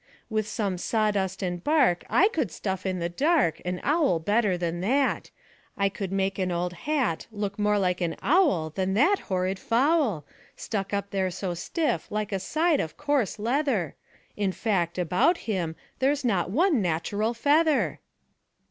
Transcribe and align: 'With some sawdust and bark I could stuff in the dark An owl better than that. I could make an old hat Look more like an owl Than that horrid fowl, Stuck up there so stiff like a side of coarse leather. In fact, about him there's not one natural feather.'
'With 0.31 0.47
some 0.47 0.79
sawdust 0.79 1.43
and 1.43 1.63
bark 1.63 2.03
I 2.09 2.27
could 2.29 2.49
stuff 2.51 2.87
in 2.87 2.97
the 2.97 3.07
dark 3.07 3.61
An 3.63 3.79
owl 3.83 4.17
better 4.17 4.57
than 4.57 4.81
that. 4.81 5.29
I 5.77 5.89
could 5.89 6.11
make 6.11 6.39
an 6.39 6.51
old 6.51 6.73
hat 6.73 7.27
Look 7.31 7.59
more 7.59 7.77
like 7.77 8.01
an 8.01 8.15
owl 8.19 8.71
Than 8.71 8.95
that 8.95 9.19
horrid 9.29 9.59
fowl, 9.59 10.25
Stuck 10.55 10.91
up 10.91 11.11
there 11.11 11.29
so 11.29 11.53
stiff 11.53 12.09
like 12.09 12.31
a 12.31 12.39
side 12.39 12.79
of 12.79 12.97
coarse 12.97 13.37
leather. 13.37 13.93
In 14.35 14.51
fact, 14.51 14.97
about 14.97 15.37
him 15.45 15.75
there's 15.99 16.25
not 16.25 16.49
one 16.49 16.81
natural 16.81 17.35
feather.' 17.35 17.99